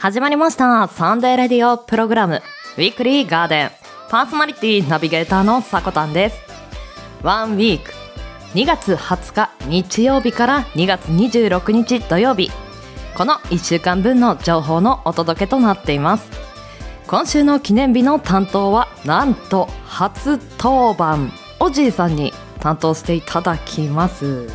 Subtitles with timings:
[0.00, 0.88] 始まりました。
[0.88, 2.40] サンデーレディオプログラム。
[2.78, 3.70] ウィークリーガーデン。
[4.08, 6.40] パーソナリティナビゲーターのさこたんです。
[7.22, 7.92] ワンウィーク。
[8.54, 12.50] 2月20日日曜日から2月26日土曜日。
[13.14, 16.30] この1週間分の情報のお届けとなっています。
[17.06, 24.48] 今週の記念日の担当はなんと初当番おじいさんに担当していただきます。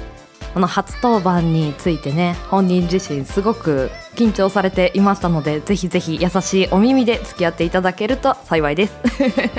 [0.56, 8.94] この初当番についてね本人自身すごく緊張されていましたのでぜひぜひ優しいお耳で付き合っていただけると幸いです。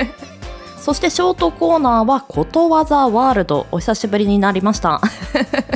[0.81, 5.01] そしてショートコーナーはことわざワールドお久しぶりになりました。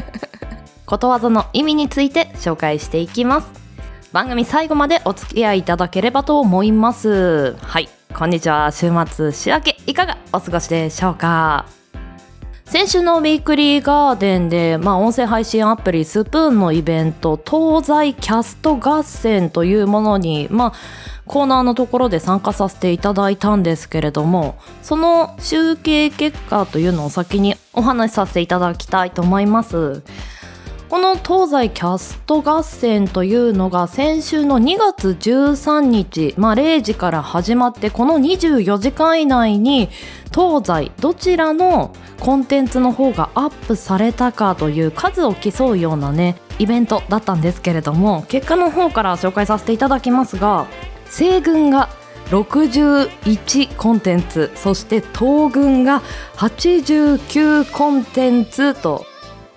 [0.86, 3.48] ことわざの意味について紹介していきます。
[4.12, 7.56] 番組最後までお付き合いいただければと思います。
[7.60, 8.70] はいこんにちは。
[8.72, 11.79] 週末週明けいかがお過ごしでしょうか？
[12.70, 20.72] 先週のウィークリーガーデンで、まあ、音声配信アプリスプーンのイベント東西キャスト合戦というものに、まあ、
[21.26, 30.04] コーナーのところで参加させていただいたんですけれどもその集計結果というのを先にお話しさせていただきたいと思います。
[30.90, 39.88] この東西キャスト合戦というのが先週の2月13日、まあ、0時から始まってこの24時間以内に
[40.34, 50.66] 東西どちらのコンテンツの方がアップされたかという数を競うようなねイベントだったんですけれども結果の方から紹介させていただきますが
[51.06, 51.88] 西軍が
[52.30, 56.02] 61コンテンツそして東軍が
[56.34, 59.06] 89コンテンツと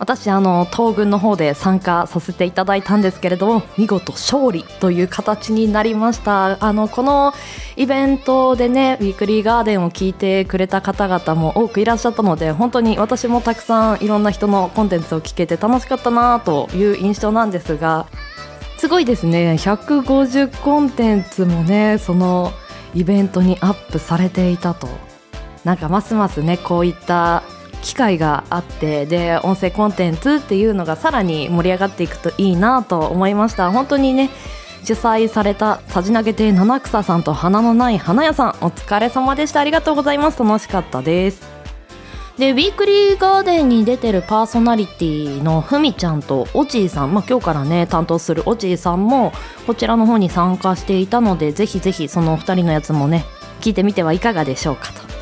[0.03, 6.61] 私あの東軍の方で参加させていただいたんですけれども見事勝利という形になりました。
[6.61, 7.33] あのこの
[7.77, 18.05] イベントでねウィークリーガーデンを聞いてくれた方々も多くいらっしゃったので本当に私もたくさんいろんな人のコンテンツを聞けて楽しかったなという印象なんですが
[18.75, 19.53] すごいですね。
[19.57, 22.51] 150コンテンツもねその
[22.93, 24.89] イベントにアップされていたと。
[25.63, 27.41] なんかますますねこういった
[27.83, 33.71] 機会があってで音声コンテンツっていうのがさらに盛り上がっていくといいなと思いました。
[33.71, 34.29] 本当にね
[34.83, 39.59] 主催されたさじ投げ亭七草さんと花のない花屋さんお疲れ様でした。
[39.59, 40.39] ありがとうございます。
[40.43, 41.53] 楽しかったです。
[42.37, 49.31] でウィークリーガーデンに出てるパーソナリティのふみちゃんとおじいさん、まあ、今日からね担当するおじいさんも
[49.67, 53.23] こちらの方に参加していたのでぜひぜひそのお二人のやつもね
[53.61, 55.12] 聞いてみてはいかがでしょうかと。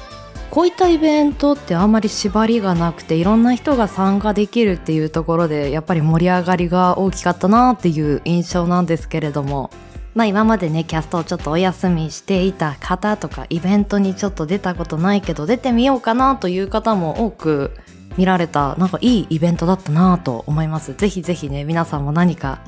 [0.51, 9.71] こういったイベントってあんまり縛りがなくていろんな人が参加できるっていうところでやっぱり盛り上がりが大きかったなっていう印象なんですけれども。
[10.13, 17.71] まあ今までねキャストをちょっとお休みしていた方とかイベントにちょっと出たことないけど出てみようかなという方も多く
[18.17, 20.93] 見られたなんかいいイベントだったなと思います。
[20.95, 22.59] ぜひぜひね皆さんも何か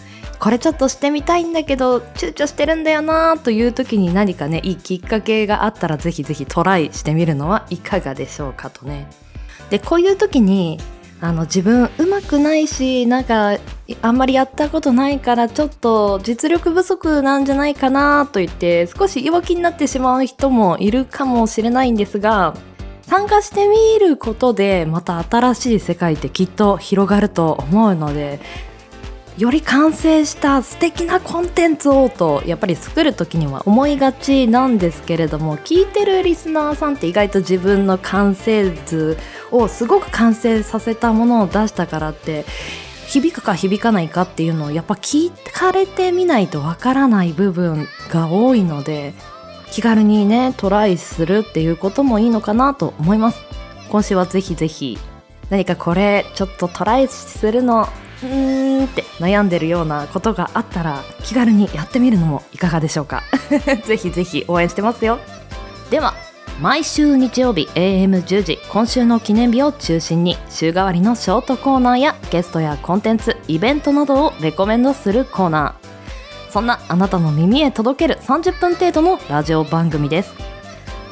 [0.43, 9.09] これちょっとしてみたいんだけど躊躇してるんだよなという時に何かねいいきっかけがあったらぜひぜひトライしてみるのはいかがでしょうかとね。
[9.69, 10.81] でこういう時に
[11.21, 13.57] あの自分うまくないしなんか
[14.01, 22.53] あんまりやったことないからちょっと実力不足なんじゃないかなと言って少し弱気になってしまう人もいるかもしれないんですが
[23.03, 28.41] 参加してみることでまた新しい世界ってきっと広がると思うので
[29.37, 39.17] より完成した素敵なコンテンツをとやっぱり作る時には思いがちなんですけれども聞いてるリスナーさんって意外と自分の完成図
[39.51, 42.45] をすごく完成させたものを出したからって
[43.07, 49.13] 響くか響かないかっていうのをやっぱ聞かれてみないとわからない部分が多いので
[49.71, 53.41] 気軽にねトライするっていうこともいいのかなと思います。
[53.89, 54.97] 今週はぜひぜひ
[55.51, 57.87] 何かこれちょっとトライするの
[58.23, 63.23] うーんって悩んでるようなことがあったら気軽にやってみるのもいかがでしょうか？
[63.85, 65.19] ぜひぜひ応援してますよ。
[65.89, 66.13] では
[66.61, 76.51] 毎週日曜日 AM10 時今週の記念日を中心に週替わりのショートコーナーやゲストやコンテンツイベントなどをレコメンドするコーナー。
[76.51, 80.31] そんなあなたの耳へ届ける30分程度のラジオ番組です。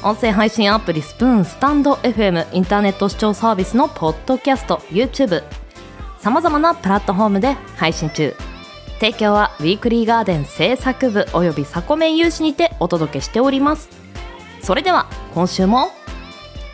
[0.04, 5.44] 音声配信アプリスプーンスタンド FM インターネット視聴サービスのポッドキャスト YouTube
[6.22, 8.36] さまざまなプラットフォームで配信中。
[9.00, 13.90] 提供はウィークリーガーデン制作部およびサコメン有志にてお届けしております。
[14.62, 15.88] それでは今週も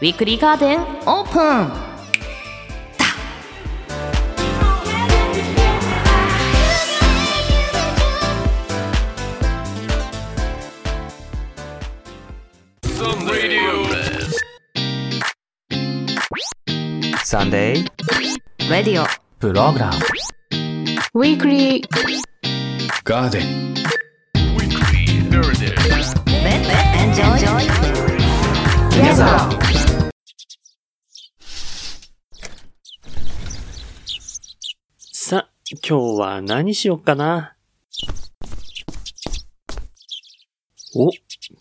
[0.02, 1.88] ウィークリーガーデンオープン。
[17.24, 19.98] Sunday Radio Program。
[21.14, 21.88] ウィークリー
[23.04, 23.76] ガーデン
[35.12, 35.50] さあ
[35.88, 37.56] 今日は何しよっかな？
[40.96, 41.12] お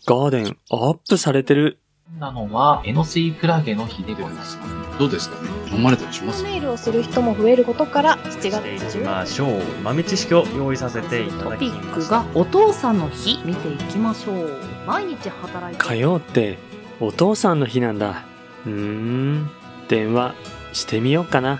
[0.07, 1.79] ガーデンアップされてる。
[2.15, 4.57] なのは、エノスイクラゲの日でございます。
[4.97, 5.49] どうですかね？
[5.71, 6.41] 飲まれたりします？
[6.43, 9.61] ネイルをする人も増えることから7月していき10ましょう。
[9.83, 14.57] 豆知識を用意させていただきトピましたックがお父さんの日見ていきましょう。
[14.87, 16.57] 毎日働いて火曜って
[16.99, 18.23] お父さんの日なんだ。
[18.65, 19.51] うーん、
[19.87, 20.33] 電話
[20.73, 21.59] してみようかな。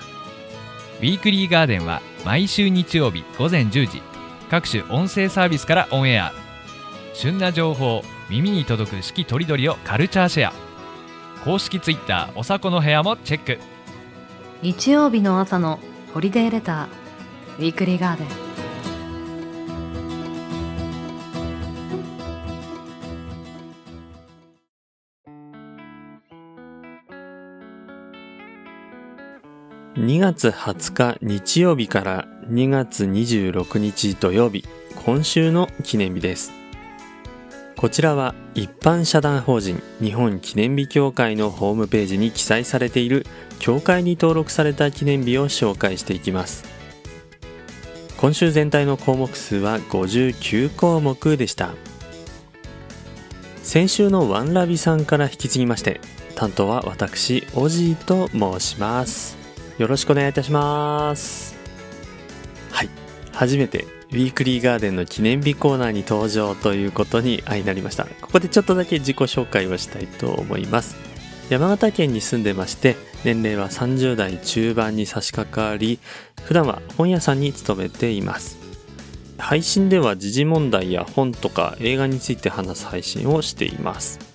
[0.99, 4.01] ウィークリーガーデンは毎週日曜日午前10時。
[4.49, 6.31] 各種音声サービスからオンエア。
[7.13, 10.53] 旬な情報耳に届く四季とりどりをカルチャーシェア。
[11.45, 13.57] 公式ツイッターおさこの部屋もチェック。
[14.61, 15.79] 日曜日の朝の
[16.13, 18.27] ホリデーレターウィークリーガーデン。
[30.05, 34.65] 2月20日日曜日から2月26日土曜日、
[35.05, 36.56] 今週の記念日です。
[37.77, 43.23] こちらは一般社団法人日本記念日協会のホームページに記載されている
[43.59, 46.65] 協会に登録された記念日を紹介していきます。
[48.17, 51.75] 今週全体の項目数は59項目でした。
[53.61, 56.01] 先週のワンラビさんから引き継ぎまして、
[56.33, 59.37] 担当は私、オジーと申します。
[59.77, 61.55] よろしくお願いいたします。
[62.71, 62.89] はい。
[63.33, 68.05] 初めてウィークリーガーデンの記念日コーナーに登場ということに相なりました。
[68.05, 70.95] ここでちょっとだけ自己紹介をしたいと思います。
[71.49, 72.95] 山形県に住んでまして、
[73.25, 75.99] 年齢は30代中盤に差し掛かり、
[76.43, 78.57] 普段は本屋さんに勤めています。
[79.37, 84.26] 配信では時事問題や本とか映画について話す配信をしています。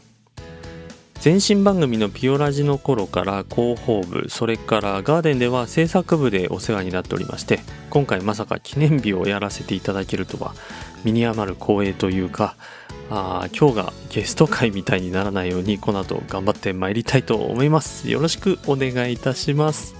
[1.24, 7.60] 前身番組のピオラジの頃から広報部それからガーデンでは制作部でお世話になっておりまして
[7.90, 10.52] 今回まさか記念日をやらせていただけるとは
[11.04, 12.56] 身に余る光栄というか
[13.08, 18.10] あ今日がゲスト会みたいにならないようにこの後頑張ってまいりたいと思います。
[18.10, 19.94] よろしくお願いいたします。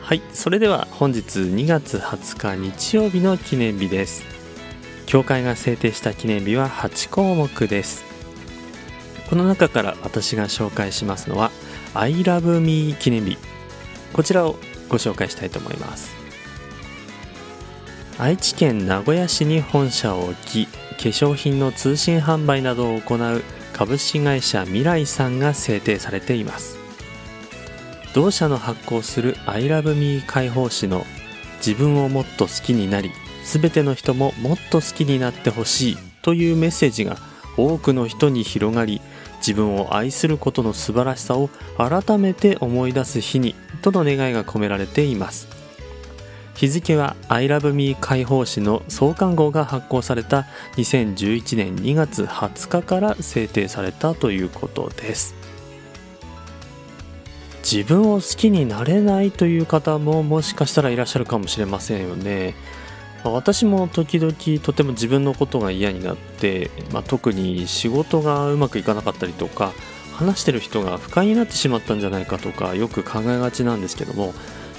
[0.00, 4.24] はいそれでは本日2月20日日曜日の記念日です。
[5.06, 8.13] 協会が制定した記念日は8項目です。
[9.28, 11.50] この中から私が紹介しますのは
[11.94, 13.38] I love me 記念日。
[14.12, 14.56] こちらを
[14.88, 16.14] ご紹介したいと思います。
[18.18, 23.42] 愛知県名古屋市に本社を置き化粧品の通信販売などを行う
[23.72, 26.78] 株式会社未来さんが制定されています。
[28.14, 31.04] 同社の発行する I love me 解放誌の
[31.56, 33.10] 自分をもっと好きになり
[33.44, 37.16] 全ての人ももっと好きになってほしいというメッセージが
[37.56, 39.00] 多くの人に広がり
[39.46, 45.48] 自分を愛することの素晴らしさを改めて思い出す日にとの願いが込められています。
[46.54, 50.46] 日付は I love me 解放誌の創刊号が発行された
[50.76, 55.34] 2011年2月20日から制定されたということです。
[57.62, 62.54] 自分を好きになれないという方ももしかしたらいらっしゃるかもしれませんよね。
[63.24, 69.72] まあ私も時々とても自分のことが嫌になって、まあ、特に仕事がうまくいかなかったりとか
[70.12, 74.32] 話してる人が不快になってしまったんじゃないかとかよく考えがちなんですけども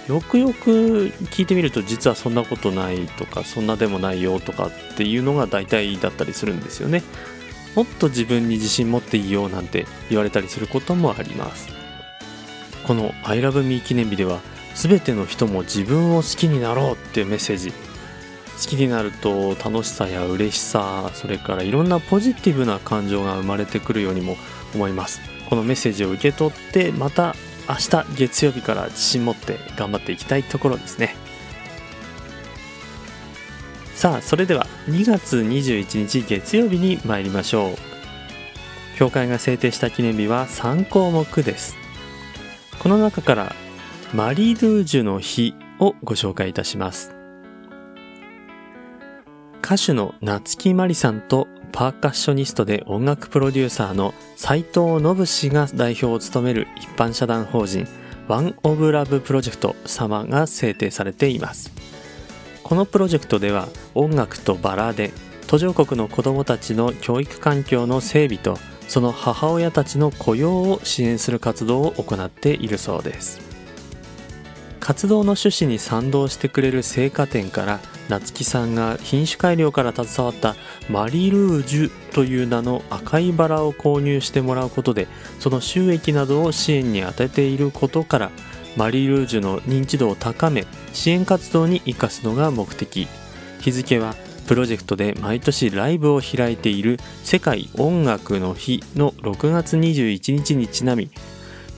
[0.07, 7.01] よくよく聞いてみると実はそんなことないとかそんなでもないよとかっていうのが大体だったりするんですよね。
[7.75, 11.69] もっと自分に自信持っていいよなんて言われたりすることもあります。
[12.85, 14.39] この I love me 記念日では
[14.75, 17.73] 全ての人も自分を好きになろうっていうメッセージ。
[18.61, 24.37] 好きになると楽しさや嬉しさそれからいろんなポジティブな感情が生まれてくるようにも
[24.73, 25.21] 思います。
[25.49, 27.35] このメッセージを受け取ってまた
[27.69, 31.15] 明日月曜日から自信持って頑張っていきたいところですね。
[33.95, 37.75] さあそれでは2月21日月曜日に参りましょう。
[38.97, 41.75] 協会が制定した記念日は3項目です。
[42.79, 43.55] この中から
[44.13, 47.14] マリードゥージュの日をご紹介いたします。
[49.65, 57.87] 歌手の夏木マリさんとパーカッショニストで音楽プロデューサーの斉藤信氏が代表を務める一般社団法人
[58.27, 61.71] ワン・オブ・ラブ・プロジェクト様が制定されています。
[62.61, 65.11] このプロジェクトでは音楽とバラで
[65.47, 73.44] 途上国の子どもたちの教育環境の整備とその母親たちの雇用を支援する活動を行っているそうです。
[74.85, 80.55] 活動の趣旨に賛同してくれる青果店から夏木さんが品種改良から携わった
[80.91, 85.07] マリルージュという名の赤いバラを購入してもらうことで
[85.39, 88.31] その収益などを支援に充てていることから
[88.77, 93.07] マリルージュの認知度を高め支援活動に生かすのが目的。
[93.61, 94.13] 日付は
[94.47, 101.09] プロジェクトで毎年ライブを開いている世界音楽の日の6月21日にちなみ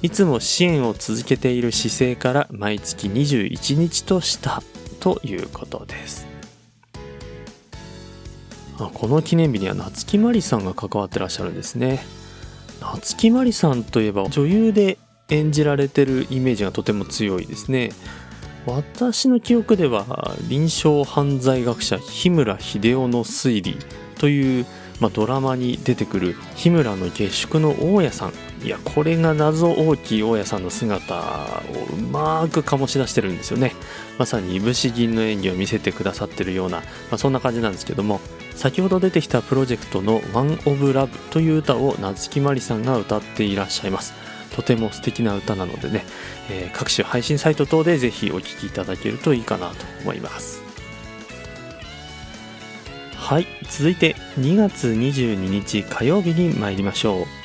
[0.04, 4.62] いつも支援を続けている姿勢から毎月21日とした
[5.00, 6.28] ということです。
[8.80, 12.06] あこの記念日には夏木マリさんが関わってらっしゃるんですね。
[12.80, 15.00] 夏木マリさんといえば女優で
[15.30, 17.92] 演じられてるイメージがとても強いですね。
[18.68, 23.78] 私の記憶では臨床犯罪学者日村秀夫の推理
[24.20, 24.66] という、
[25.00, 33.74] まあ、ドラマに出てくる日村の下宿の大家さんいやこれが謎大きい大家さんの姿をうまく醸し出してるんですよね。
[34.18, 38.20] まさにいぶし銀の演技を見せてくださってるような、まあ、そんな感じなんですけども。
[38.58, 44.14] 先ほど出てきたプロジェクトの「One of Love」という歌を夏木マリさんが歌っていらっしゃいます。
[44.56, 46.04] とても素敵な歌なのでね、
[46.50, 50.64] えー各種配信サイト等でぜひお聴きいただけるといいかなと思います。
[53.16, 57.37] はい続いて2月22日火曜日に参りましょう。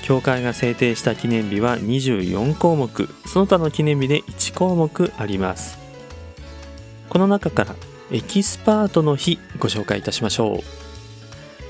[0.00, 3.08] 協会が制定した記念日は24項目。
[3.26, 5.78] その他の記念日で1項目あります。
[7.08, 7.74] この中から
[8.10, 10.62] 駅すぱあとの日ご紹介いたしましょ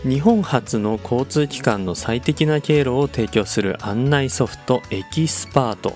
[0.05, 0.09] う。
[0.09, 5.95] 日本初の交通機関の最適な経路を提供する案内ソフト駅すぱあと。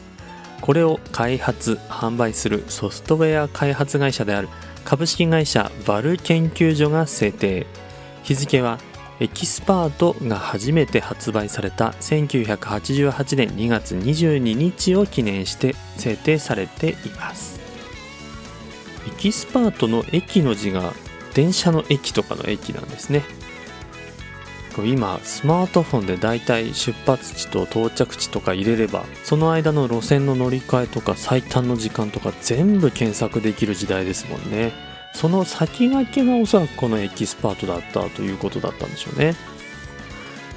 [0.61, 4.49] これを開発販売するソフトウェア開発会社である
[4.85, 7.67] 株式会社ヴァル研究所が制定。
[8.23, 8.79] 日付は
[9.21, 17.61] 駅すぱあとが初めて発売された1988年2月22日を記念して制定されています。
[19.07, 20.93] 駅すぱあとの駅の字が
[21.35, 23.23] 電車の駅とかの駅なんですね。
[24.79, 34.94] 今スマートフォンでだいたい出発地と到着地とか入れればその間の路線の乗り換えとか最短の時間とか全部検索できる時代ですもんね。
[35.15, 39.35] その先駆けがおそらくこの駅すぱあとだったということだったんでしょうね。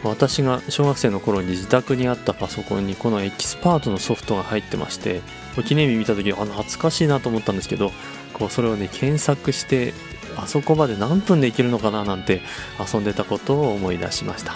[0.03, 5.21] 私が小学生の頃に自宅にあったパソコンにこの駅すぱあとのソフトが入ってまして
[5.65, 7.91] 記念日見た時あ懐かしいなと思ったんですけど
[8.33, 9.93] こうそれをね検索して
[10.35, 12.41] あそこまで何分で行けるのかななんて
[12.93, 14.53] 遊んでたことを思い出しました。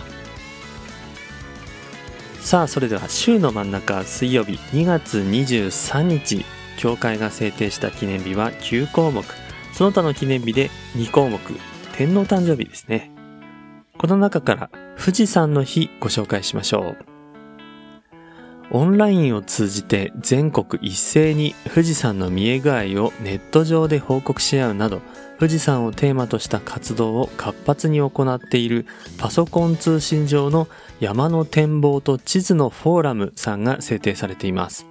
[2.39, 6.45] さあそれでは週の真ん中水曜日2月23日
[6.77, 9.23] 協会が制定した記念日は9項目。
[9.73, 11.39] その他の記念日で2項目
[11.93, 13.11] 天皇誕生日ですね
[13.97, 17.11] この中から富士山の日ご紹介しましょう
[18.73, 25.01] オンラインを通じて全国一斉に富士山の見え具合をネット上で報告し合うなど
[25.39, 28.85] 富士山をテーマとした活動を活発に行っている
[29.17, 34.85] パソコン通信上の山の展望と地図のフォーラムさんが制定されています。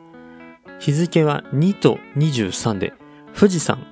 [0.81, 2.95] 日付は2と23で
[3.39, 3.90] 富士山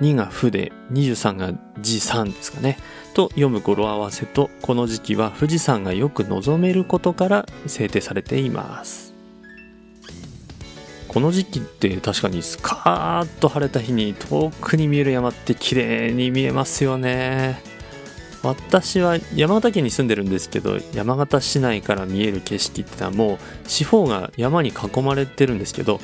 [0.00, 2.78] 2が負で23が字3ですかね。
[3.14, 9.14] と読む語呂合わせとこの時期は富士山がよく望めることから制定されています。
[11.08, 17.60] この時期って確かにスカーッと晴れた日に遠くに見える山って綺麗に見えますよね。
[18.42, 26.00] 私は山形県に住んでるんですけど山形市内から見える景色ってのはもう四方が山に囲まれてるんですけど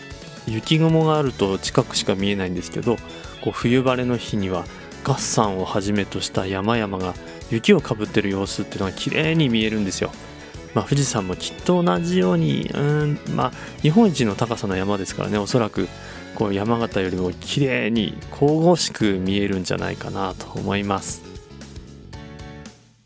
[0.46, 2.96] 雪雲があると近くしか見えないんですけど
[3.42, 4.64] こう冬晴れの日には
[5.04, 7.14] ガッサンをはじめとした山々が
[7.50, 10.10] 雪をかぶってる様子っていうのが綺麗に見えるんですよ。
[10.74, 15.88] まあ、富士山もきっと同じようにうんまあ日本一の高さの山ですからねおそらく
[16.34, 21.22] こう山形よりも綺麗に神々しく見えるんじゃないかなと思います。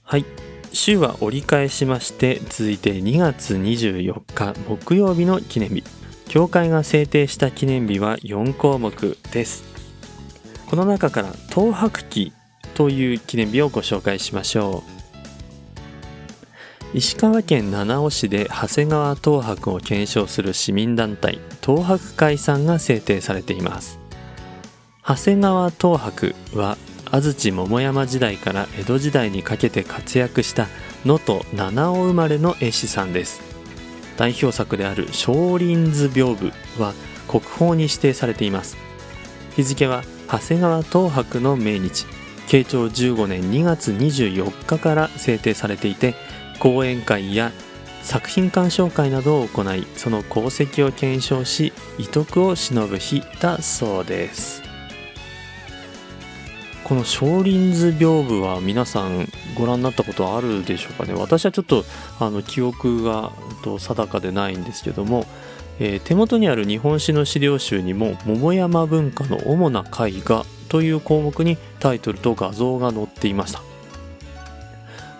[0.02, 0.25] はい。
[0.73, 6.00] 週は折り返しまして続いて2月24日木曜日の記念日。
[6.31, 9.65] 教会が制定した記念日は4項目です。
[10.67, 12.33] この中から東博記
[12.75, 14.85] という記念日をご紹介しましょ
[16.95, 16.97] う。
[16.97, 23.99] 石川県七尾市で長谷川東博を検証する市民団体東博会さんが制定されています。
[25.05, 26.79] 長谷川東博は
[27.11, 30.69] 安土桃山時代から江戸時代にかけて活躍した
[31.05, 33.50] 能登七尾生まれの絵師さんです。
[34.21, 36.93] 代表作である少林図屏風は
[37.27, 38.77] 国宝に指定されています。
[39.57, 42.07] 日付は長谷川東博の命日。
[42.47, 46.17] 慶長15年2月24日から制定されていて
[46.59, 47.50] 講演会や
[48.03, 54.60] 作品鑑賞会などを行いその功績を検証し遺徳を忍ぶ日だそうです。
[56.90, 61.14] この少林図屏風は皆さんご覧になったことあるでしょうかね？
[61.14, 61.85] 私はちょっと
[62.18, 63.30] あの記憶が
[63.78, 65.25] 定かでないんですけども、
[65.78, 73.62] えー手元にある日本史の資料集にも桃山文化の主な絵画という項目にタイトルと画像が載っていました。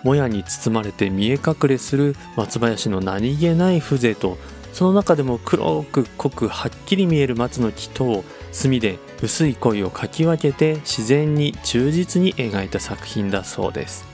[0.03, 4.37] もやに包まれて見え隠れする松林の何気ない風情と
[4.73, 14.05] その中でも黒く濃くはっきり見える松の木と墨で薄い恋をかき分けて自然に忠実に描いた作品だそうです。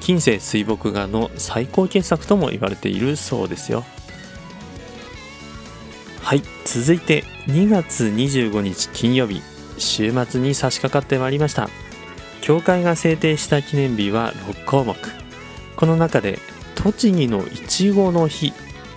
[0.00, 3.84] 近世水墨画の最高傑作とも言われているそうですよ。
[6.22, 9.42] はい続いて2月25日金曜日。
[9.78, 11.68] 週末に差し掛かってまいりました。
[12.40, 14.96] 教会が制定した記念日は6項目。
[15.76, 16.38] この中で
[16.74, 18.52] 栃木のいちごの日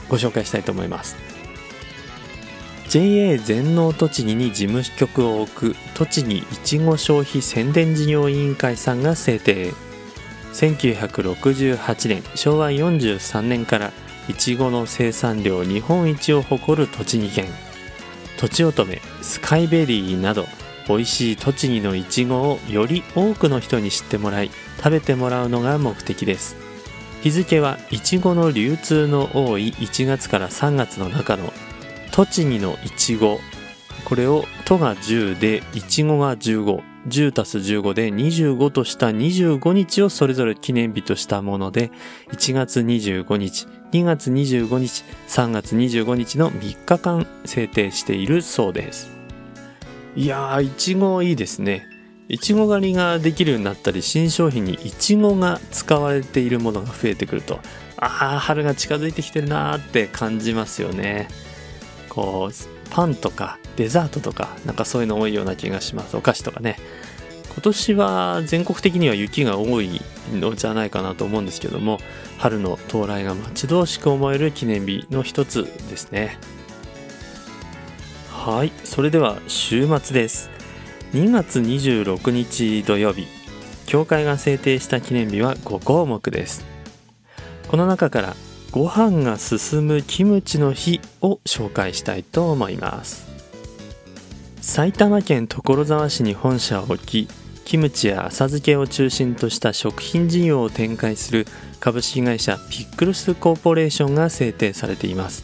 [0.07, 1.17] ご紹介したいと思います。
[2.89, 9.73] JA 全農栃木に事務局を置く栃木いちご消費宣伝事業委員会さんが制定。
[10.53, 13.91] 1968年昭和43年から
[14.27, 17.45] いちごの生産量日本一を誇る栃木県。
[18.39, 20.47] とちおとめスカイベリーなど
[20.87, 26.55] 美味しい栃木のいちごをより多くの人に知ってもらい食べてもらうのが目的です。
[27.21, 31.53] 日付はいちごの流通の多い1月から3月の中の
[32.11, 33.39] 栃木のいちご。
[34.05, 41.91] これを「と」が10でいちごが15 10たす15で25とした25日をそれぞれ記念日としたもので
[42.31, 49.11] 1月25日2月25日3月25日の3日間制定しているそうです。
[50.15, 51.87] いやーいちごいいですね。
[52.27, 57.59] いちご狩りができるようになったり新商品にいちごが使われているものが増えてくると
[57.97, 61.27] ああ春が近づいてきてるなーって感じますよね。
[62.19, 66.17] こうパンとかデザートとかなんかそういうの多いような気がします。
[66.17, 66.77] お菓子とかね。
[67.53, 70.01] 今年は全国的には雪が多い
[70.33, 71.97] のじゃないかなと思うんですけども
[72.37, 76.37] 春の到来が待ち遠しく思える記念日の一つですね。
[78.31, 80.49] はいそれでは週末です。
[81.13, 83.27] 2月26日土曜日
[83.87, 86.65] 教会が制定した記念日は5項目です。
[87.69, 88.35] この中から
[88.71, 93.27] ご飯が進むキムチの日を紹介したいと思います。
[94.61, 97.27] 埼玉県所沢市に本社を置き
[97.65, 101.47] キムチや浅漬けを中心とした食品事業を展開する
[101.79, 105.43] 株式会社ピックルスコーポレーションが制定されています。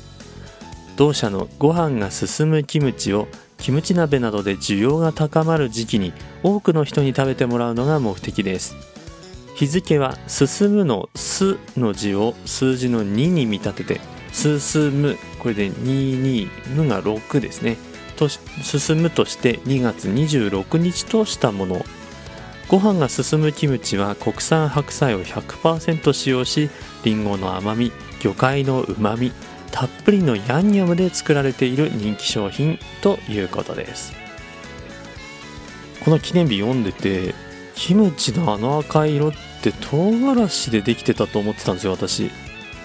[0.96, 8.95] 同社のご飯が進むキムチをキムチ鍋などで需要が高まる時期に多くの人に食べてもらうのが目的です。
[9.56, 14.02] 日付は進むのすの字を数字の2に見立てて
[14.34, 17.78] 進むこれで22むが6ですね。
[18.18, 21.86] と進むとして2月26日としたもの。
[22.68, 26.70] ご飯が進むキムチは国産白菜を100%使用し
[27.04, 29.32] りんごの甘み魚介のうまみ
[29.72, 34.14] たっぷりのヤンニョムで作られている人気商品ということです。
[36.04, 37.34] この記念日読んでて
[37.76, 42.32] キムチのあの赤い色って唐辛子でできてたと思ってたんですよ私。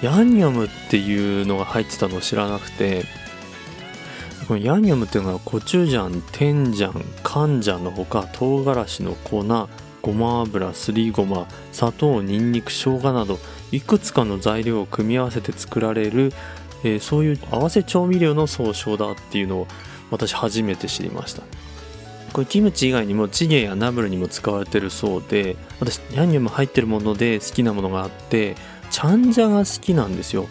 [0.02, 3.04] ヤンニョムっていうのが入ってたのを知らなくて。
[4.50, 9.44] このヤンニョムっていうのはコチュジャン、テンジャン、カンジャンのほか唐辛子の粉、
[10.02, 13.38] ごま油、すりごま、砂糖、ニンニク、生姜など
[13.70, 16.32] いくつかの材料を組み合わせて作られる、
[16.82, 19.66] えーそういう合わせ調味料の総称だっていうのを
[20.10, 21.44] 私初めて知りました。
[22.32, 28.54] これキムチ以外にもチゲやナムルにも使われてるそうで私ヤンニョム入ってるもので好きなものがあって
[28.90, 30.48] チャンジャが好きなんですよ。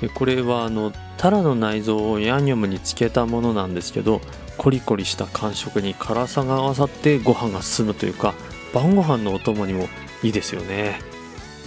[0.00, 4.20] でこれはあのタラの内臓をヤンニョムにつけたものなんですけど
[4.56, 8.34] コリコリした感触に辛さが合わさってご飯が進むというか
[8.72, 9.88] 晩ご飯のお供にも
[10.22, 11.00] いいですよね。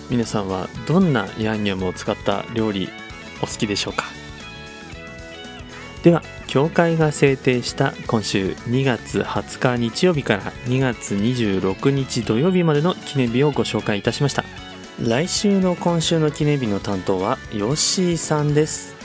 [0.10, 2.90] 皆さんはどんなヤンニョムを使った料理
[3.42, 4.21] お好きでしょうか？
[6.04, 14.44] では教会が制定した今週2月20日日曜日から2月26日土曜日までの記念日をご紹介いたしました。
[15.00, 18.96] 来週の今週の記念日の担当はヨッシーさんです。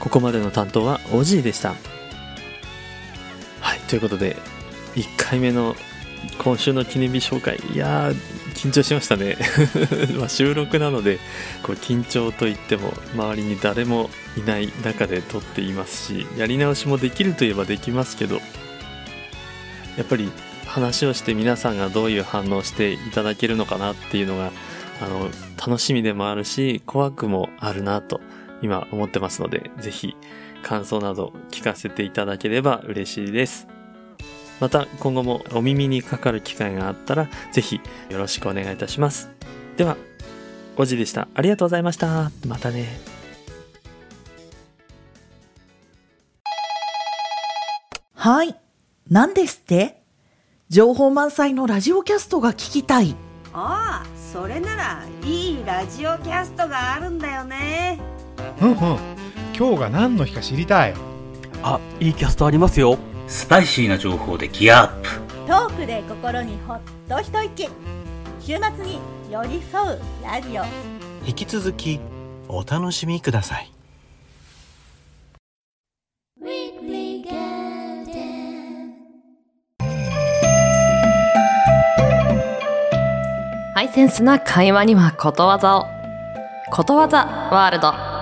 [0.00, 1.74] ここまでの担当はオジーでした。
[3.60, 4.36] はいということで
[4.94, 5.76] 1回目の
[6.38, 7.58] 今週の記念日紹介。
[7.74, 9.36] いやー緊張しましたね
[10.18, 11.18] ま収録なので
[11.62, 18.36] こう緊張といっても周りに誰もいない中で撮っていますしやり直しもできるといえばできますけど
[19.96, 20.30] やっぱり
[20.66, 24.50] 話をして皆さんがどういう反応していただけるのかなっていうのが
[25.00, 28.20] あの、楽しみでもあるし、怖くもあるなと、
[28.62, 30.16] 今思ってますので、ぜひ、
[30.62, 33.73] 感想など聞かせていただければ嬉しいです。
[34.60, 39.28] また、今後もお耳にかかる機会があったら、ぜひ、よろしくお願いいたします。
[39.76, 39.96] では、
[40.76, 41.28] おじでした。
[41.34, 42.30] ありがとうございました。
[42.46, 43.00] またね。
[48.14, 48.56] はい。
[49.10, 50.00] 何ですって？
[50.70, 53.14] 情報満載のラジオキャストが聞きたい。
[53.52, 58.00] ああそれならいいラジオキャストがあるんだよね
[58.60, 58.76] うんうん
[59.56, 60.94] 今日が何の日か知りたい
[61.62, 65.08] あいいキャストありますよスパイシーな情報でギアアップ。
[65.46, 67.68] トークで心にほっと一息。
[68.40, 70.62] 週末に寄り添うラジオ。
[71.26, 72.00] 引き続き
[72.48, 73.70] お楽しみください。
[83.74, 85.86] ハイセンスな会話にはことわざを。
[86.70, 88.13] ことわざワールド。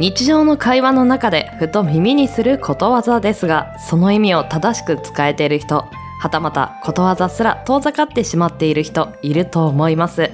[0.00, 5.86] 日常の会話の中でふと耳にすることわざですが、その意味を正しく使えている人、
[6.20, 10.30] はたまたことわざすら遠ざかってしまっている人、いると思います。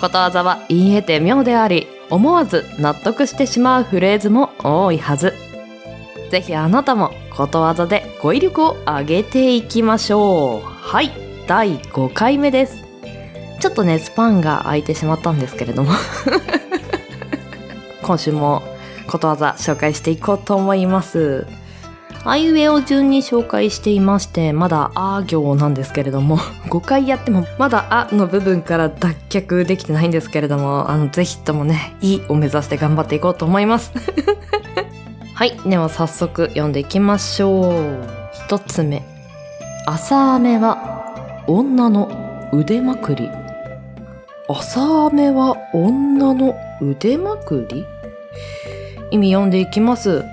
[0.00, 5.34] ことわざは言い得て妙であり、思わず納得してしまうフレーズも多いはず。
[6.30, 10.66] ぜひあなたもことわざで語彙力を上げていきましょう。
[10.66, 11.10] はい、
[11.48, 12.84] 第5回目です。
[13.58, 15.90] ちょっとね、スパンが空いてしまったんですけれども。
[18.02, 18.62] 今週も
[19.06, 21.46] ことわざ紹介していこうと思います。
[22.24, 26.38] あいうえを順に紹介していまして、まだあ行なんですけれども、
[26.70, 33.92] 5回やってもまだあの部分から脱却できてないんですけれども、あの、ぜひともね、いを目指して頑張っていこうと思います。
[35.34, 37.74] はい、では早速読んでいきましょう。
[38.46, 39.02] 一つ目。
[39.86, 42.08] 朝雨は女の
[42.52, 43.28] 腕まくり。
[44.48, 47.84] 朝雨は女の腕まくり？
[49.12, 50.24] 意味読んでいきます。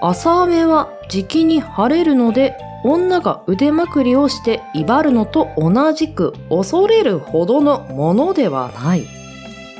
[0.00, 9.06] 朝雨は時期に晴れるので、女が腕まくりをして威張るのと同じく恐れるほどのものではない。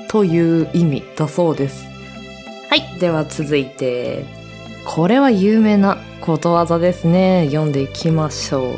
[0.08, 1.84] という意味だそうです。
[2.70, 2.98] はい。
[2.98, 4.24] では続いて、
[4.86, 7.46] これは有名なことわざですね。
[7.50, 8.72] 読んでいきましょう。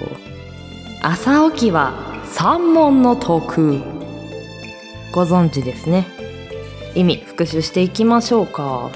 [1.01, 1.93] 朝起きは
[2.25, 3.81] 三問の徳。
[5.13, 6.07] ご存知ですね。
[6.95, 8.91] 意味復習していきましょうか。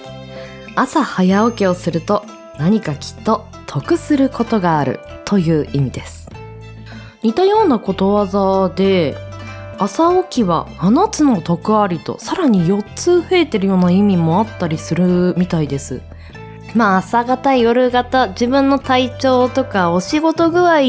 [0.75, 2.25] 朝早起きをすると
[2.59, 6.31] 何かきっと得することがあるという意味です。
[7.23, 9.15] 似たようなことわざで、
[9.79, 16.01] 朝起きは7つの徳ありとさらに4つ増えてるような意味もあったりするみたいです。
[16.75, 20.81] まあ朝方夜方自分の体調とかお仕事具合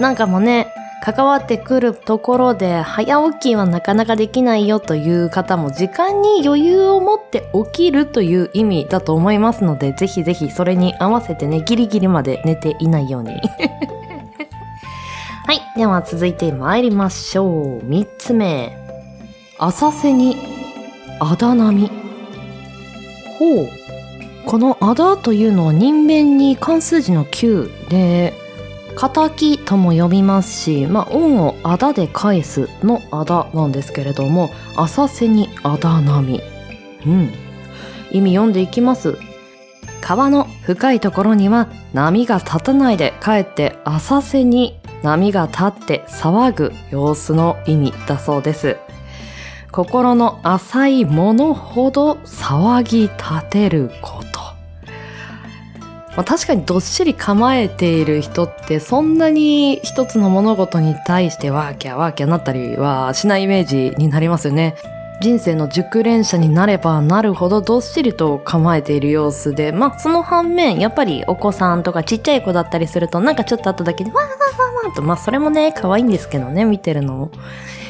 [0.00, 13.40] なんかもね関わってくるところで早起きはなかなかできないよという方も時間に余裕を持って起きるという意味だと思いますのでぜひぜひそれに合わせてねギリギリまで寝ていないように。
[15.46, 17.78] はいでは続いて参りましょう。
[17.78, 18.76] 3つ目。
[19.58, 20.36] 浅瀬に
[21.18, 21.90] あだ波。
[23.38, 23.68] ほう。
[24.46, 28.34] このあだというのは人弁に漢数字の9で
[28.96, 36.42] 敵とも呼びますし、まあ、恩をあだで返すのあだなんですけれども、浅瀬にあだ波。
[37.06, 37.32] うん。
[38.12, 39.16] 意味読んでいきます。
[40.00, 48.76] 川の深いところには波が立たないでかえって浅瀬に波が立って騒ぐ様子の意味だそうです。
[49.70, 54.19] 心の浅いものほど騒ぎ立てるこ。
[56.16, 64.76] まあ、確かにどっしり構えている人ってそんなに一つの物事に対してワーキャーワーキャーなったりはしないイメージになりますよね。
[65.20, 77.30] 人生の熟練者になればなるほどどっしりと構えている様子で、まあその反面やっぱりお子さんとかちっちゃい子だったりするとなんかちょっと後だけでわーわーわーわーと、まあそれもね可愛いんですけどね見てるのも。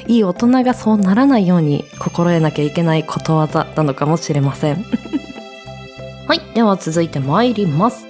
[0.08, 4.84] いい大人がそうならないように心得なきゃいけないことわざなのかもしれません。
[6.26, 6.40] はい。
[6.54, 8.09] では続いて参ります。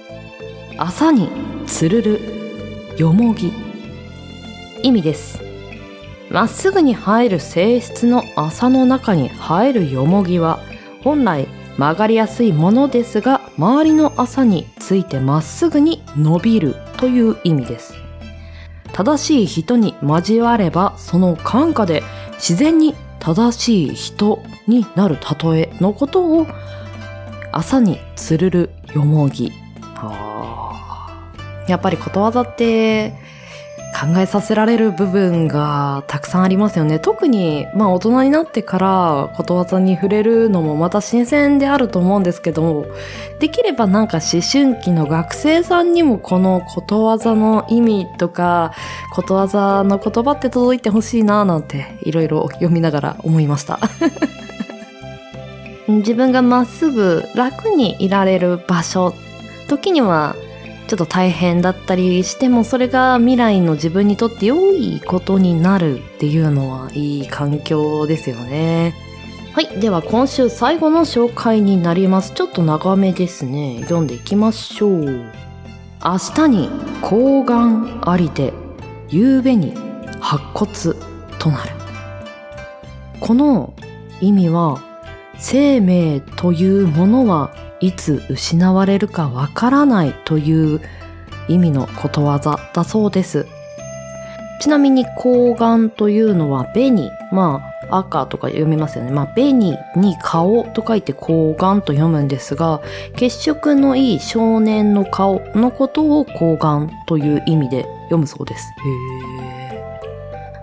[0.83, 1.29] 朝に
[1.67, 2.19] つるる
[2.97, 3.53] よもぎ。
[4.81, 5.39] 意味です。
[6.31, 10.59] まっすぐに生える性質の麻の中に生えるよもぎは
[11.03, 17.93] 本来曲がりやすいものですが周りの麻についてまっすぐに伸びるという意味です。
[18.91, 22.01] 正しい人に交わればその感化で
[22.39, 26.47] 自然に正しい人になる例えのことを
[27.51, 29.51] 朝につるるよもぎ。
[31.67, 33.13] やっぱりことわざって
[33.91, 36.97] 考えさせられる部分がたくさんありますよね。
[36.97, 42.85] 特に、まあ大人になってからことわざに触れるのもまた新鮮であると思うんですけども、
[43.39, 48.73] できればなんか思春期の学生さんにもこのことわざの意味とか、
[49.13, 53.79] ことわざの言葉って届いてほしいななんていろいろ読みながら思いました。
[55.87, 59.13] 自分がまっすぐ楽にいられる場所、
[59.67, 60.35] 時には
[60.91, 68.93] ちょっと大変だったりしてもそれが未来の自分にとって良いことになるっていうのはいい環境ですよね。
[69.53, 69.67] はい。
[69.79, 72.33] では今週最後の紹介になります。
[72.33, 73.77] ちょっと長めですね。
[73.83, 75.05] 読んでいきましょう。
[76.03, 76.69] 明日に
[77.01, 78.51] 睾丸ありて、
[79.07, 79.73] 夕べに
[80.19, 80.73] 白骨
[81.39, 81.71] となる。
[83.21, 83.73] この
[84.19, 84.83] 意味は、
[85.37, 87.49] 生命というものは
[87.81, 90.81] いつ失われるかわからないという
[91.47, 93.47] 意味のことわざだそうです。
[94.61, 99.11] ちなみに睾丸というのは紅、まあ赤とか読みますよね。
[99.11, 99.75] まあ紅に
[100.21, 102.81] 顔と書いて睾丸と読むんですが、
[103.17, 108.71] 血色のいい少年の顔のことを睾丸という意味で読むそうです。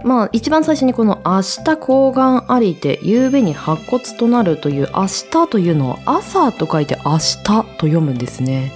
[0.05, 8.73] まあ一番最初にこの明日睾丸ありて夕べに白骨となるという明日というのは朝と書いて明日と読むんですね。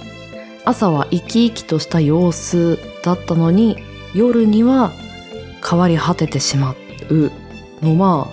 [0.65, 3.77] 朝は生き生きとした様子だったのに
[4.13, 4.91] 夜には
[5.67, 6.75] 変わり果ててしま
[7.09, 7.31] う
[7.81, 8.27] のは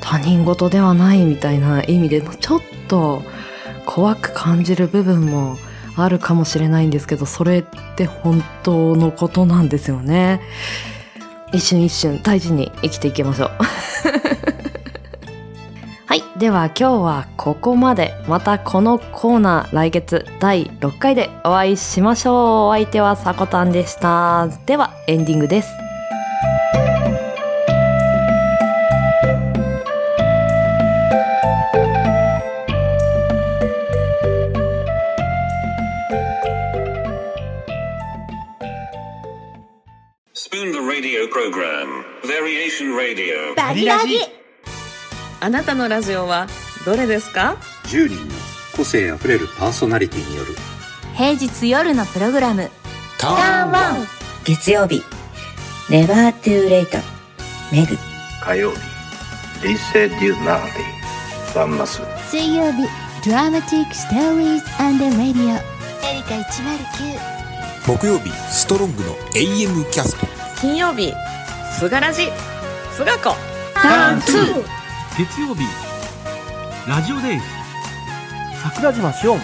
[0.00, 3.22] 他人事ではないみたいな意味でちょっと
[3.84, 5.56] 怖く感じる部分も
[5.96, 7.64] あるかもしれないんですけどそれっ
[7.96, 10.40] て本当のことなんですよね。
[11.52, 13.50] 一瞬一瞬大事に生きていきましょう。
[16.06, 16.22] はい。
[16.38, 18.14] では今日はここまで。
[18.28, 22.36] またこのコーナー来月第6回でお会いしましょう。
[22.68, 24.48] お相手はさこたんでした。
[24.66, 25.85] ではエンディングです。
[45.46, 46.48] あなたのラジオは
[46.84, 48.34] どれですか？10人の
[48.76, 50.56] 個性あふれるパーソナリティによる。
[51.14, 52.68] 平日夜のプログラム。
[53.16, 54.06] ターンワン。
[54.44, 55.04] 月曜日。
[55.88, 57.00] Never Too Late
[57.70, 57.96] メグ。
[58.42, 58.78] 火曜日。
[59.62, 60.66] They said you naughty
[61.54, 62.02] サンマス。
[62.28, 62.82] 水曜日。
[63.22, 65.60] Dramatic Stories and Radio
[66.02, 70.26] エリカ109木曜日ストロングの AM キャスト。
[70.60, 71.12] 金曜日
[71.78, 72.30] すがらじ
[72.96, 73.36] すがこ。
[73.74, 74.85] ターン2
[75.18, 75.62] 月曜日。
[76.86, 77.38] ラジオデイ。
[77.38, 77.44] ズ
[78.62, 79.40] 桜島しおん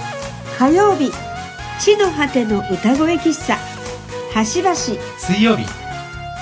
[0.59, 1.11] 火曜日。
[1.81, 3.57] 地の果ての歌声喫茶。
[4.35, 5.65] 端々水曜日。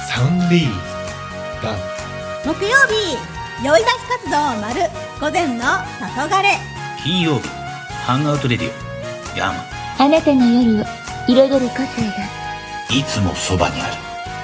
[0.08, 1.62] サンディー。
[1.62, 1.78] ダン。
[2.44, 3.16] 木曜日。
[3.64, 4.80] 酔い出し活動丸。
[5.20, 5.62] 午前の
[6.16, 6.42] 黄昏。
[7.04, 7.48] 金曜日。
[8.04, 8.68] ハンガウトレディ
[9.36, 9.38] オ。
[9.38, 9.64] ヤーマ。
[10.06, 10.84] あなたの夜を。
[11.28, 12.24] 彩る個性が。
[12.90, 13.94] いつもそばにある。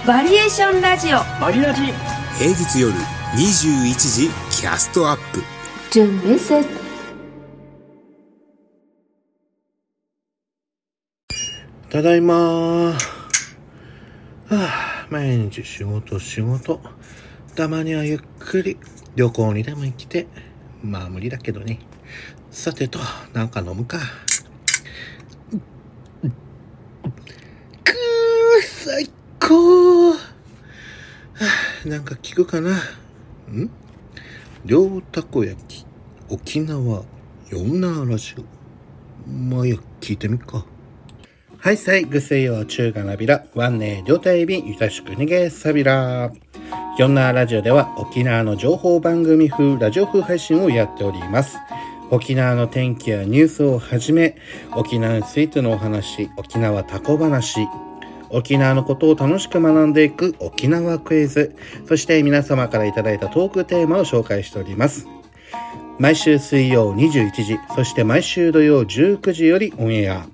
[0.07, 1.19] バリエーションラジオ。
[1.41, 1.83] バリラジ。
[2.39, 2.93] 平日夜
[3.35, 5.41] 21時キャストアップ
[5.91, 6.65] To listen
[11.91, 12.93] ただいまー。
[12.93, 12.97] は
[14.51, 16.81] あ、毎日仕事仕事。
[17.55, 18.79] たまにはゆっくり
[19.15, 20.27] 旅行にでも行きて。
[20.83, 21.79] まあ無理だけどね。
[22.51, 22.99] さてと、
[23.35, 23.99] なんか飲むか。
[27.85, 30.17] くー、最高は
[31.85, 32.79] あ、なんか聞くかな。
[33.51, 33.71] ん？
[34.65, 35.87] 両たこ焼き、
[36.29, 37.05] 沖縄、
[37.51, 39.31] 四ナラジオ。
[39.31, 40.65] まあ、や、聞いてみっか。
[41.59, 46.33] はい、さい、ぐせよ、中華なびら、ワンネー、両体便、ゆたしくにげさびら。
[46.99, 51.59] ヨンナーラジオでは沖縄の情報番組風、ラジオ風配信をやっております。
[52.11, 54.37] 沖縄の天気やニュースをはじめ、
[54.75, 57.67] 沖縄についてのお話、沖縄タコ話、
[58.31, 61.57] 沖縄のことを楽しく学んでいく沖縄クイズ、
[61.89, 65.07] そして皆様からいただいたトークテーマを紹介しております。
[65.99, 70.27] 毎週水曜21時、そして毎週土曜19時よりオンエア。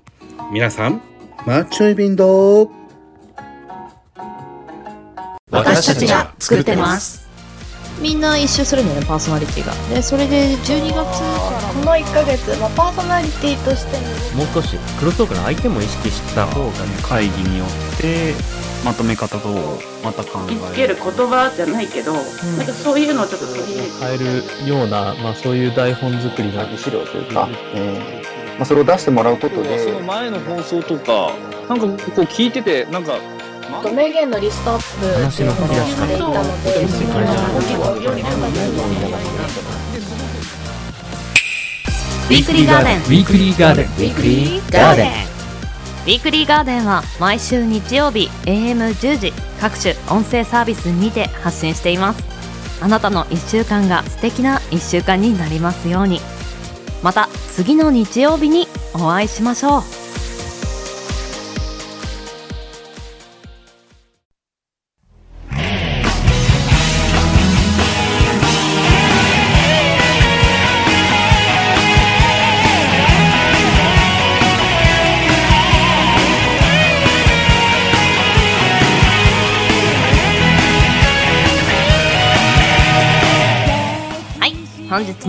[0.52, 1.00] 皆さん、
[1.46, 2.70] マッチョイビンド
[5.50, 7.21] 私たちが作ってます。
[8.02, 9.72] みんな一周するんだよね、パーソナリティが。
[9.94, 11.02] で、それで12月か
[11.62, 11.68] ら。
[11.72, 13.96] この1ヶ月、まあ、パーソナリティとして
[14.36, 16.46] ももう少しクロストークの相手も意識した。
[16.46, 16.72] 方がね。
[17.02, 18.34] 会議によって
[18.84, 22.20] まとめ方とまた考えつける言葉じゃないけど、な
[22.64, 24.18] んかそういうのをちょっと取り入れて変え
[24.64, 27.48] るような、まあ、そういう台本作りの資料というか、
[28.58, 29.78] まあ、それを出してもらうことで。
[29.78, 31.32] その前の放送とか
[31.68, 33.14] なんかこう聞いててなんか
[33.80, 36.32] と名言のリストアップ話の吹き出ししていたの
[36.64, 38.22] でそのより
[42.30, 42.98] ウィークリーガーデン。
[42.98, 43.86] ウィークリーガーデン。
[43.86, 45.10] ウィークリーガーデン。
[45.10, 52.24] ウィークリーガーデンは毎週日曜日 AM10 時各種音声サービスにて発信しています。
[52.80, 56.20] あなたの1週間が素敵な1週間になりますように。
[57.02, 60.01] また次の日曜日にお会いしましょう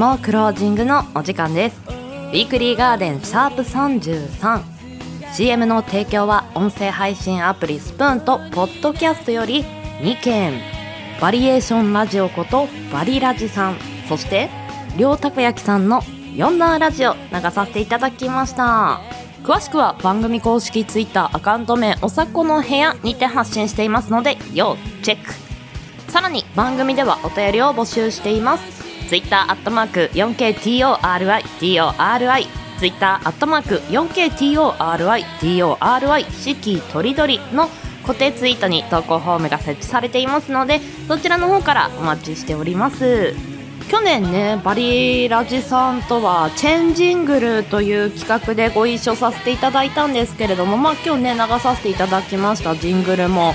[0.03, 1.81] もクロージングのお時間です。
[1.87, 9.63] ウィークリーガーデンシャープ 33CM の提供は音声配信アプリスプーンとポッドキャストより
[10.01, 10.59] 2件。
[11.21, 13.77] バリエーションラジオことバリラジさん。
[14.09, 14.49] そして
[14.97, 16.03] 両たこ焼きさんの
[16.35, 17.19] ヨンナーラジオ流
[17.51, 18.99] させていただきました。
[19.41, 25.33] 詳しくは番組公式ツイッターアカウント名おさこの部屋にて発信していますので要チェック。
[26.11, 28.83] さらに番組ではお便りを募集しています。
[29.13, 32.47] ツイッターアットマーク 4KTORITORI
[32.79, 37.69] ツイッターアットマーク 4KTORITORI 四季とりどりの
[38.01, 43.35] 固定ツイートに投稿フォームが設置されていますのでそちらの方からお待ちしております。
[43.91, 53.53] 去年ねバリラジさんとはチェンジングルという企画でご一緒させていただいたんですけれどもまあ今日ね流させていただきましたジングルも。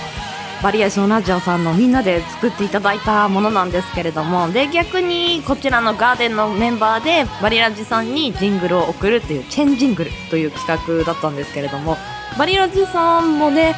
[0.63, 11.97] バリエーションラジオさんのみんなで作っていただいたものなんですけれどもで逆にこちらのガーデンのメンバーでバリラジさんにジングルを送るっていうチェンジングルという企画だったんですけれども
[12.37, 13.77] バリラジさんもね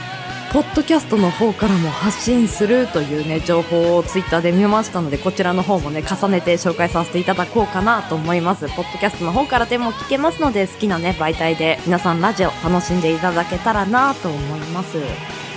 [0.52, 8.66] ポッドキャストの方からも発信するというね情報をツイッターで見ましたのでこちらの方もね重ねて紹介させていただこうかなと思います。
[8.68, 14.98] ポッドキャストの方からでも聞けますので好きなね媒体で皆さんラジオ楽しんでいただけたらなと思います。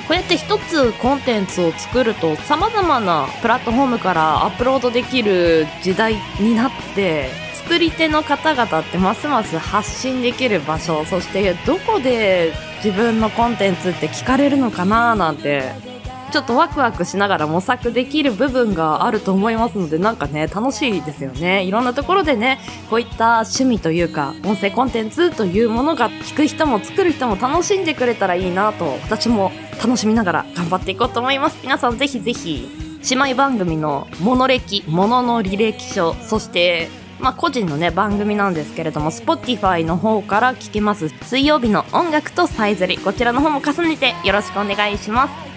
[0.07, 12.51] こうやって一つコンテンツを作ると様々なプラットフォームからアップロードできる時代になって作り手の方々ってますます発信できる場所そしてどこで
[12.83, 15.92] 自分のコンテンツって聞かれるのかななんて
[16.33, 21.63] ちょっとワクワクしながら模索できる部分があると思いますのでなんかね楽しいですよね。
[21.63, 31.59] いろんなところでねこういった趣味というか音声コンテンツというものが聞く人も作る人も楽しんでくれたらいいなと私も楽しみながら頑張っていこうと思います。
[31.61, 32.67] 皆さんぜひぜひ
[33.11, 41.09] 姉妹番組の「モノ歴」「ものの履歴書」そしてまあ、個人のね番組なんですけれども Spotify の方から聞けます。
[41.21, 45.52] 水曜日の音楽とさえずりこちらの方も重ねてよろしくお願いします。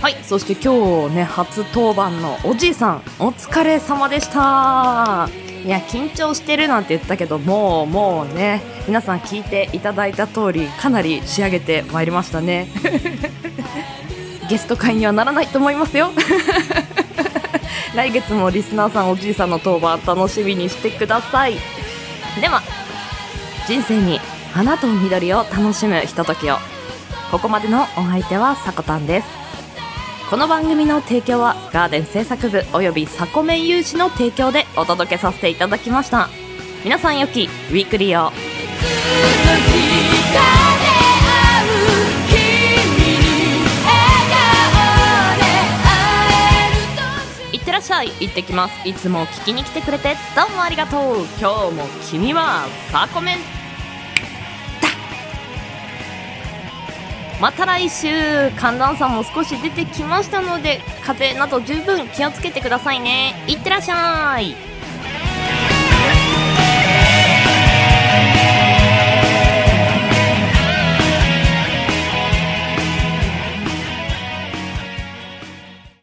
[0.00, 5.28] はいそして今日ね初登板のおじいさんお疲れ様でした。
[5.64, 12.68] いや緊張してるなんて言ったけどもうもうね皆さん聞いていただいた通りかなり仕上げてまいりましたね。
[14.48, 16.12] ゲスト会にはならないと思いますよ。
[17.96, 21.56] 来月もリスナーさんおじいさんの当番楽しみにしてください。
[22.40, 22.62] では
[23.66, 24.20] 人生に
[24.52, 26.58] 花と緑を楽しむひとときを。
[27.32, 29.45] ここまでのお相手はさこたんです。
[30.28, 36.28] この番組の提供はガーデン制作部およびサコメン有志の提供でお届けさせていただきました。
[36.82, 38.32] 皆さんよきウィークリーを。
[47.52, 48.08] いってらっしゃい。
[48.18, 48.88] 行ってきます。
[48.88, 51.18] いつも聞きに来てくれてどうもありがとう。
[51.40, 53.55] 今日も君はサコメン。
[57.40, 58.50] また来週。
[58.56, 63.34] 寒暖差も少し出てきましたので風邪など十分気をつけてくださいね。
[63.46, 64.75] いってらっしゃい。